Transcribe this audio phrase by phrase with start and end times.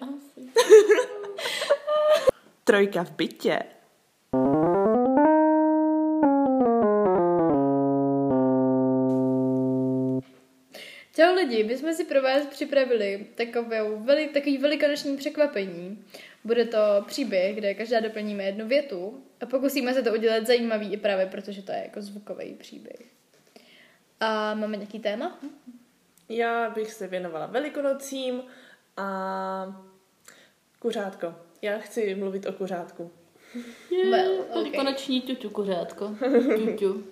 [0.00, 0.52] Asi.
[2.64, 3.58] Trojka v bytě.
[11.16, 16.04] Čau lidi, my jsme si pro vás připravili takovou veli, takový velikonoční překvapení.
[16.44, 20.96] Bude to příběh, kde každá doplníme jednu větu a pokusíme se to udělat zajímavý i
[20.96, 23.17] právě, protože to je jako zvukový příběh.
[24.20, 25.38] A máme nějaký téma?
[26.28, 28.42] Já bych se věnovala velikonocím
[28.96, 29.82] a
[30.78, 31.34] kuřátko.
[31.62, 33.10] Já chci mluvit o kuřátku.
[34.10, 34.70] Well, okay.
[34.70, 36.16] koneční ťuťu kuřátko.
[36.58, 37.04] Ťuťu.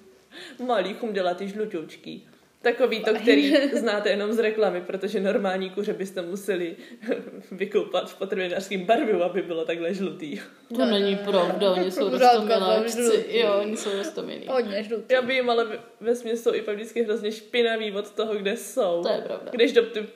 [0.67, 2.29] Malý chumdělatý žluťoučký.
[2.73, 6.77] Takový to, který znáte jenom z reklamy, protože normální kuře byste museli
[7.51, 10.37] vykoupat v potravinářském barvivu, aby bylo takhle žlutý.
[10.69, 11.31] To No, není no.
[11.33, 12.11] pravda, oni jsou
[12.89, 13.39] žlutý.
[13.39, 14.47] Jo, oni jsou rostomilí.
[14.49, 15.15] Hodně žlutý.
[15.15, 15.67] Já vím, ale
[16.01, 19.03] ve- jsou i pak vždycky hrozně špinavý od toho, kde jsou.
[19.03, 19.51] To je pravda.
[19.53, 20.07] Když do ty,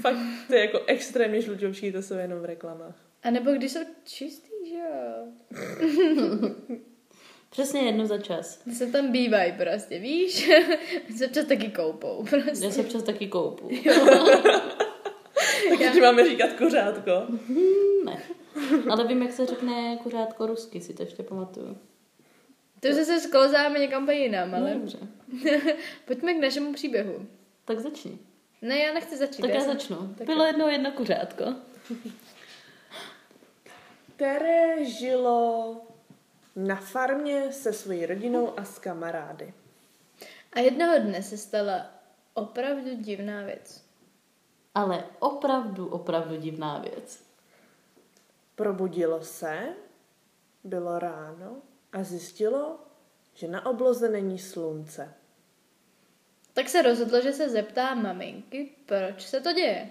[0.00, 0.16] fakt,
[0.48, 2.96] to je jako extrémně žluťoučký, to jsou jenom v reklamách.
[3.22, 5.28] A nebo když jsou čistý, že jo?
[7.54, 8.56] Přesně jednu za čas.
[8.56, 10.50] Ty se tam bývají prostě, víš?
[11.16, 12.64] se občas taky koupou, prostě.
[12.64, 13.70] Já se občas taky koupu.
[15.68, 17.10] Takže ti máme říkat kuřátko.
[18.04, 18.22] Ne.
[18.90, 21.78] Ale vím, jak se řekne kuřátko rusky, si to ještě pamatuju.
[22.80, 24.74] To už se sklozáme někam jinam, ale...
[24.74, 24.98] No, dobře.
[26.04, 27.26] Pojďme k našemu příběhu.
[27.64, 28.18] Tak začni.
[28.62, 29.42] Ne, já nechci začít.
[29.42, 30.14] Tak já jsem- začnu.
[30.18, 31.44] Tak Bylo jednou jedno kuřátko.
[34.16, 35.76] které žilo
[36.56, 39.54] na farmě se svojí rodinou a s kamarády.
[40.52, 41.86] A jednoho dne se stala
[42.34, 43.84] opravdu divná věc.
[44.74, 47.24] Ale opravdu, opravdu divná věc.
[48.54, 49.74] Probudilo se,
[50.64, 51.56] bylo ráno
[51.92, 52.78] a zjistilo,
[53.34, 55.14] že na obloze není slunce.
[56.52, 59.90] Tak se rozhodlo, že se zeptá maminky, proč se to děje.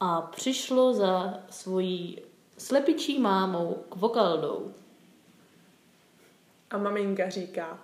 [0.00, 2.22] A přišlo za svojí
[2.58, 4.74] slepičí mámou k vokaldou.
[6.74, 7.78] A maminka říká.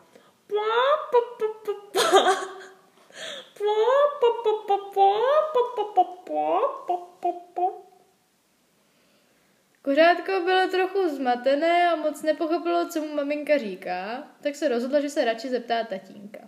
[9.83, 15.11] Kuřátko bylo trochu zmatené a moc nepochopilo, co mu maminka říká, tak se rozhodlo, že
[15.11, 16.39] se radši zeptá tatínka.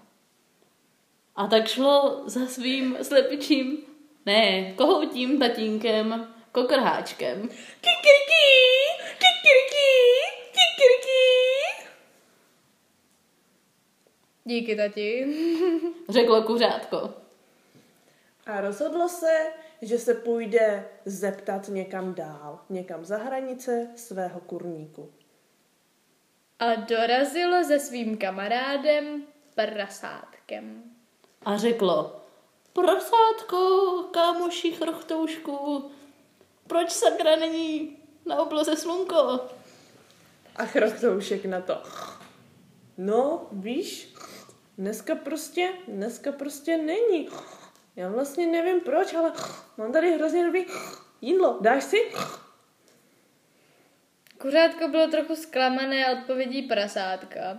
[1.36, 3.78] A tak šlo za svým slepičím,
[4.26, 7.48] ne, kohoutím tatínkem, kokrháčkem.
[7.80, 8.21] Kikiriki,
[14.44, 15.36] Díky, tati.
[16.08, 17.14] Řeklo kuřátko.
[18.46, 25.12] A rozhodlo se, že se půjde zeptat někam dál, někam za hranice svého kurníku.
[26.58, 29.22] A dorazilo se svým kamarádem
[29.54, 30.82] prasátkem.
[31.44, 32.22] A řeklo,
[32.72, 33.58] prosátko,
[34.10, 35.90] kámoši chrochtoušku,
[36.66, 39.40] proč sakra není na obloze slunko?
[40.56, 41.82] A chrochtoušek na to.
[42.98, 44.11] No, víš,
[44.78, 47.28] dneska prostě, dneska prostě není.
[47.96, 49.32] Já vlastně nevím proč, ale
[49.76, 50.66] mám tady hrozně dobrý
[51.20, 51.58] jídlo.
[51.60, 52.12] Dáš si?
[54.38, 57.58] Kuřátko bylo trochu zklamané odpovědí prasátka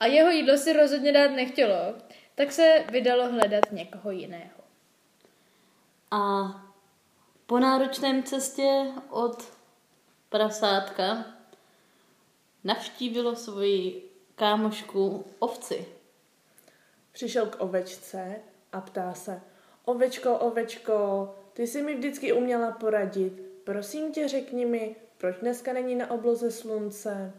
[0.00, 1.94] a jeho jídlo si rozhodně dát nechtělo,
[2.34, 4.60] tak se vydalo hledat někoho jiného.
[6.10, 6.44] A
[7.46, 9.52] po náročném cestě od
[10.28, 11.24] prasátka
[12.64, 15.86] navštívilo svoji kámošku ovci.
[17.12, 18.40] Přišel k ovečce
[18.72, 19.40] a ptá se.
[19.84, 23.42] Ovečko, ovečko, ty jsi mi vždycky uměla poradit.
[23.64, 27.32] Prosím tě, řekni mi, proč dneska není na obloze slunce?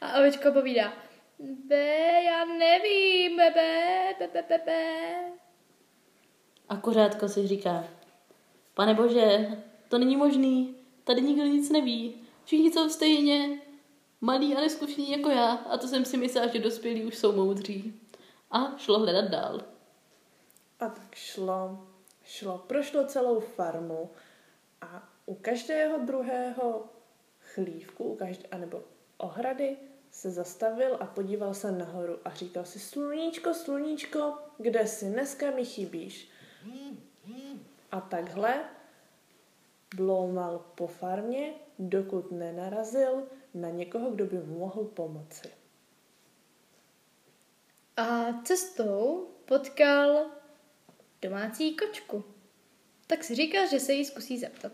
[0.00, 0.92] A ovečko povídá,
[1.38, 5.14] be, já nevím, bebe, bebe, bebe.
[6.68, 7.84] A kuřátko si říká,
[8.74, 9.48] pane bože,
[9.88, 12.14] to není možný, tady nikdo nic neví,
[12.44, 13.60] všichni jsou stejně
[14.22, 18.00] malí a neskušení jako já a to jsem si myslela, že dospělí už jsou moudří.
[18.50, 19.60] A šlo hledat dál.
[20.80, 21.86] A tak šlo,
[22.24, 24.10] šlo, prošlo celou farmu
[24.80, 26.84] a u každého druhého
[27.40, 28.82] chlívku, u každé, anebo
[29.16, 29.76] ohrady,
[30.10, 35.64] se zastavil a podíval se nahoru a říkal si, sluníčko, sluníčko, kde jsi, dneska mi
[35.64, 36.30] chybíš.
[37.90, 38.64] A takhle
[39.94, 43.22] bloumal po farmě, dokud nenarazil
[43.54, 45.50] na někoho, kdo by mu mohl pomoci.
[47.96, 50.26] A cestou potkal
[51.22, 52.24] domácí kočku.
[53.06, 54.72] Tak si říkal, že se jí zkusí zeptat.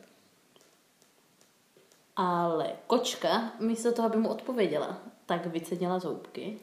[2.17, 6.61] Ale kočka, místo toho, aby mu odpověděla, tak vycenila zoubky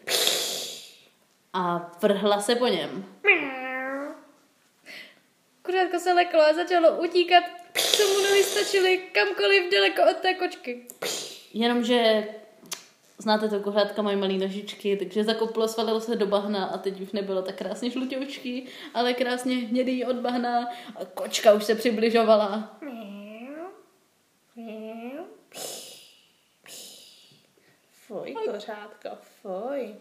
[1.54, 3.06] a vrhla se po něm.
[5.62, 7.44] Kuřátko se leklo a začalo utíkat,
[7.97, 10.88] co mu nohy stačily kamkoliv daleko od té kočky.
[11.53, 12.27] Jenomže
[13.18, 17.12] znáte to, kuřátka mají malé nožičky, takže zakoplo, svalilo se do bahna a teď už
[17.12, 22.80] nebylo tak krásně žlutěučký, ale krásně hnědý od bahna a kočka už se přibližovala.
[27.92, 29.09] Fuj, kořátko,
[29.42, 29.95] fuj.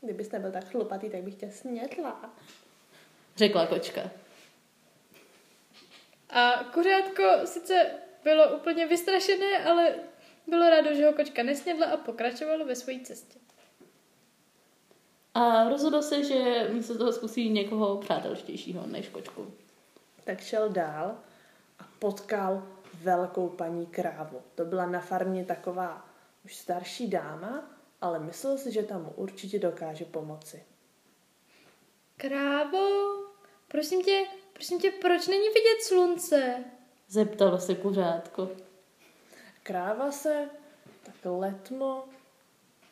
[0.00, 2.30] Kdybys nebyl tak chlupatý, tak bych tě snědla.
[3.36, 4.10] Řekla kočka.
[6.30, 7.90] A kuřátko sice
[8.24, 9.94] bylo úplně vystrašené, ale
[10.46, 13.38] bylo rádo, že ho kočka nesnědla a pokračovalo ve své cestě.
[15.34, 19.54] A rozhodl se, že místo toho zkusí někoho přátelštějšího než kočku.
[20.24, 21.18] Tak šel dál
[21.78, 24.42] a potkal velkou paní krávu.
[24.54, 26.06] To byla na farmě taková
[26.44, 30.64] už starší dáma, ale myslel si, že tam mu určitě dokáže pomoci.
[32.16, 32.88] Krávo,
[33.68, 34.24] prosím tě,
[34.60, 36.64] prosím tě, proč není vidět slunce?
[37.08, 38.50] Zeptalo se kuřátko.
[39.62, 40.48] Kráva se
[41.02, 42.04] tak letmo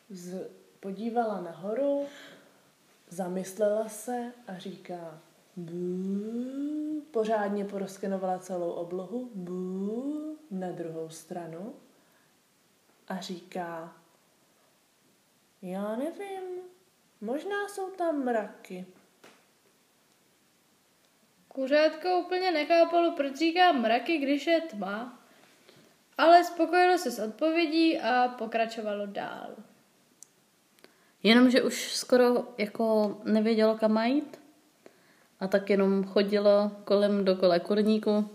[0.09, 0.49] z,
[0.79, 2.05] podívala nahoru,
[3.09, 5.21] zamyslela se a říká
[5.55, 11.75] bů, pořádně poroskenovala celou oblohu, bů, na druhou stranu
[13.07, 13.95] a říká
[15.61, 16.43] já nevím,
[17.21, 18.85] možná jsou tam mraky.
[21.59, 25.19] Kuřátko úplně nechápalo, proč říká mraky, když je tma,
[26.17, 29.49] ale spokojilo se s odpovědí a pokračovalo dál.
[31.23, 34.39] Jenomže už skoro jako nevědělo, kam má jít.
[35.39, 38.29] A tak jenom chodilo kolem dokola kurníku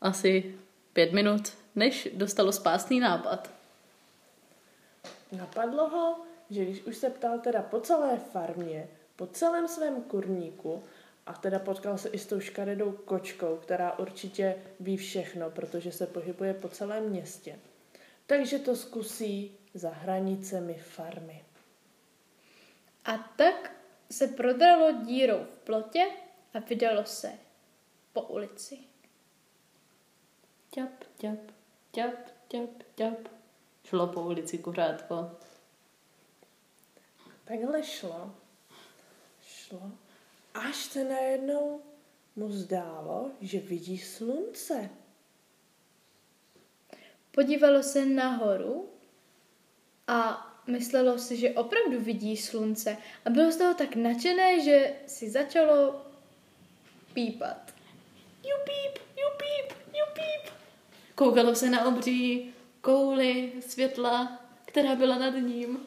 [0.00, 0.54] asi
[0.92, 3.50] pět minut, než dostalo spásný nápad.
[5.32, 6.18] Napadlo ho,
[6.50, 10.82] že když už se ptal teda po celé farmě, po celém svém kurníku
[11.26, 16.06] a teda potkal se i s tou škaredou kočkou, která určitě ví všechno, protože se
[16.06, 17.58] pohybuje po celém městě.
[18.26, 21.44] Takže to zkusí za hranicemi farmy.
[23.04, 23.72] A tak
[24.10, 26.04] se prodralo dírou v plotě
[26.54, 27.32] a vydalo se
[28.12, 28.78] po ulici.
[30.70, 31.38] Ťap, ťap,
[31.90, 32.14] ťap,
[32.48, 33.28] ťap, ťap.
[33.84, 35.30] Šlo po ulici kuřátko.
[37.44, 38.34] Takhle šlo,
[39.46, 39.92] šlo,
[40.54, 41.80] až se najednou
[42.36, 44.90] mu zdálo, že vidí slunce.
[47.30, 48.88] Podívalo se nahoru
[50.06, 55.30] a myslelo si, že opravdu vidí slunce a bylo z toho tak nadšené, že si
[55.30, 56.02] začalo
[57.14, 57.74] pípat.
[58.44, 60.54] Jupíp, jupíp, jupíp.
[61.14, 65.86] Koukalo se na obří kouli světla, která byla nad ním.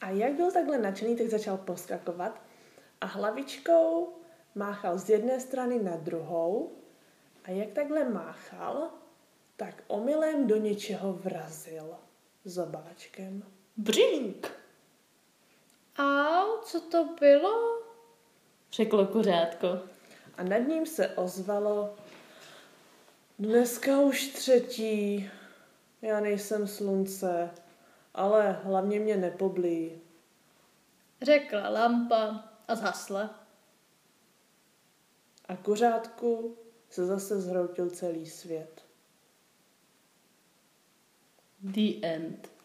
[0.00, 2.47] A jak byl takhle nadšený, tak začal poskakovat
[3.00, 4.12] a hlavičkou
[4.54, 6.72] máchal z jedné strany na druhou
[7.44, 8.90] a jak takhle máchal,
[9.56, 11.96] tak omylem do něčeho vrazil
[12.44, 13.42] zobáčkem.
[13.76, 14.52] Brink,
[15.96, 17.82] A co to bylo?
[18.72, 19.68] řeklo kuřátko.
[20.36, 21.96] A nad ním se ozvalo
[23.38, 25.30] Dneska už třetí.
[26.02, 27.50] Já nejsem slunce,
[28.14, 30.00] ale hlavně mě nepoblí.
[31.22, 33.48] Řekla lampa a zhasla.
[35.48, 36.58] A kuřátku
[36.90, 38.84] se zase zhroutil celý svět.
[41.60, 42.57] The end.